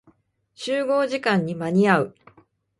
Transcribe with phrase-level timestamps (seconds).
[0.55, 2.15] 集合時間に間に合う。